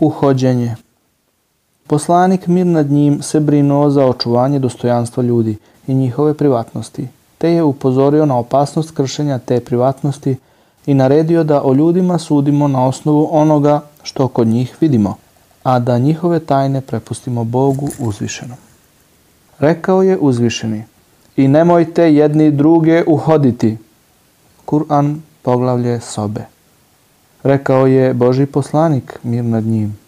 Uhođenje 0.00 0.76
Poslanik 1.86 2.46
mir 2.46 2.66
nad 2.66 2.90
njim 2.90 3.22
se 3.22 3.40
brinuo 3.40 3.90
za 3.90 4.06
očuvanje 4.06 4.58
dostojanstva 4.58 5.22
ljudi 5.22 5.56
i 5.86 5.94
njihove 5.94 6.34
privatnosti, 6.34 7.08
te 7.38 7.50
je 7.50 7.62
upozorio 7.62 8.26
na 8.26 8.38
opasnost 8.38 8.90
kršenja 8.90 9.38
te 9.38 9.60
privatnosti 9.60 10.36
i 10.86 10.94
naredio 10.94 11.44
da 11.44 11.62
o 11.64 11.72
ljudima 11.74 12.18
sudimo 12.18 12.68
na 12.68 12.86
osnovu 12.86 13.28
onoga 13.30 13.80
što 14.02 14.28
kod 14.28 14.46
njih 14.46 14.76
vidimo, 14.80 15.14
a 15.62 15.78
da 15.78 15.98
njihove 15.98 16.40
tajne 16.40 16.80
prepustimo 16.80 17.44
Bogu 17.44 17.88
uzvišenom. 17.98 18.58
Rekao 19.58 20.02
je 20.02 20.18
uzvišeni 20.18 20.84
i 21.36 21.48
nemojte 21.48 22.14
jedni 22.14 22.50
druge 22.50 23.04
uhoditi. 23.06 23.76
Kur'an 24.66 25.20
poglavlje 25.42 26.00
sobe. 26.00 26.44
Rekao 27.42 27.86
je 27.86 28.14
Boži 28.14 28.46
poslanik 28.46 29.18
mir 29.22 29.44
nad 29.44 29.64
njim. 29.64 29.98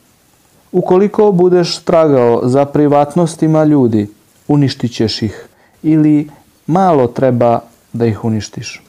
Ukoliko 0.73 1.33
budeš 1.33 1.79
tragao 1.79 2.41
za 2.45 2.65
privatnostima 2.65 3.65
ljudi, 3.65 4.09
uništit 4.49 4.95
ćeš 4.95 5.23
ih 5.23 5.47
ili 5.83 6.31
malo 6.67 7.07
treba 7.07 7.61
da 7.93 8.07
ih 8.07 8.25
uništiš. 8.25 8.83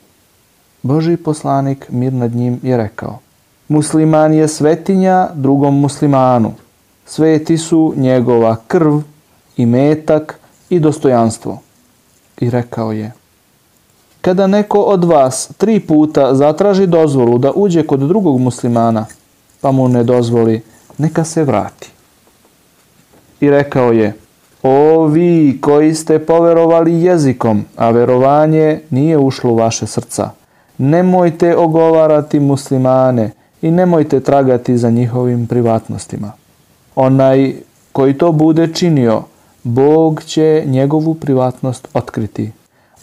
Boži 0.82 1.18
poslanik 1.18 1.86
mir 1.90 2.14
nad 2.14 2.36
njim 2.36 2.60
je 2.64 2.78
rekao 2.78 3.20
Musliman 3.68 4.34
je 4.34 4.48
svetinja 4.48 5.30
drugom 5.34 5.80
muslimanu. 5.80 6.54
Sveti 7.06 7.58
su 7.58 7.94
njegova 7.98 8.56
krv 8.68 9.00
i 9.58 9.66
metak 9.66 10.40
i 10.70 10.80
dostojanstvo. 10.80 11.60
I 12.40 12.50
rekao 12.50 12.92
je 12.92 13.12
Kada 14.24 14.48
neko 14.48 14.80
od 14.80 15.04
vas 15.04 15.50
tri 15.58 15.80
puta 15.80 16.36
zatraži 16.36 16.88
dozvolu 16.88 17.38
da 17.38 17.52
uđe 17.56 17.84
kod 17.84 18.00
drugog 18.00 18.40
muslimana, 18.40 19.06
pa 19.62 19.72
mu 19.72 19.88
ne 19.88 20.04
dozvoli, 20.04 20.62
neka 20.98 21.24
se 21.24 21.44
vrati. 21.44 21.92
I 23.42 23.50
rekao 23.50 23.92
je, 23.92 24.14
o 24.64 25.06
vi 25.06 25.58
koji 25.62 25.94
ste 25.94 26.20
poverovali 26.20 27.04
jezikom, 27.04 27.66
a 27.76 27.90
verovanje 27.90 28.80
nije 28.90 29.18
ušlo 29.18 29.52
u 29.52 29.56
vaše 29.56 29.88
srca, 29.88 30.30
nemojte 30.78 31.58
ogovarati 31.58 32.40
muslimane 32.40 33.32
i 33.62 33.72
nemojte 33.72 34.20
tragati 34.20 34.78
za 34.78 34.90
njihovim 34.90 35.48
privatnostima. 35.48 36.32
Onaj 36.96 37.56
koji 37.92 38.18
to 38.18 38.32
bude 38.32 38.74
činio, 38.74 39.24
Bog 39.64 40.24
će 40.24 40.64
njegovu 40.66 41.14
privatnost 41.14 41.88
otkriti. 41.94 42.52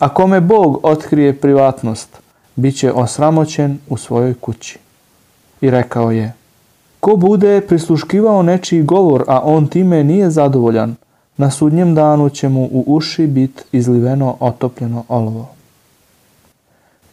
A 0.01 0.09
kome 0.09 0.41
Bog 0.41 0.81
otkrije 0.83 1.37
privatnost, 1.37 2.21
bit 2.57 2.79
će 2.79 2.93
osramoćen 2.93 3.79
u 3.89 3.97
svojoj 3.97 4.35
kući. 4.35 4.79
I 5.61 5.71
rekao 5.71 6.11
je, 6.11 6.33
ko 7.01 7.17
bude 7.17 7.61
prisluškivao 7.61 8.43
nečiji 8.43 8.83
govor, 8.83 9.25
a 9.29 9.41
on 9.45 9.67
time 9.67 10.05
nije 10.05 10.31
zadovoljan, 10.31 10.97
na 11.37 11.51
sudnjem 11.51 11.95
danu 11.95 12.29
će 12.29 12.49
mu 12.49 12.65
u 12.65 12.85
uši 12.87 13.27
bit 13.27 13.65
izliveno 13.73 14.37
otopljeno 14.41 15.05
olovo. 15.09 15.49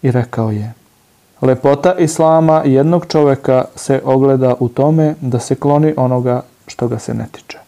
I 0.02 0.12
rekao 0.12 0.52
je, 0.52 0.74
lepota 1.42 1.96
Islama 1.96 2.62
jednog 2.66 3.06
čoveka 3.06 3.66
se 3.76 4.02
ogleda 4.06 4.56
u 4.60 4.70
tome 4.70 5.16
da 5.22 5.40
se 5.40 5.56
kloni 5.56 5.94
onoga 5.98 6.42
što 6.68 6.88
ga 6.88 7.00
se 7.00 7.14
ne 7.14 7.28
tiče. 7.32 7.67